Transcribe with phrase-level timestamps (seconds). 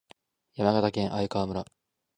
[0.55, 1.63] 山形県鮭川村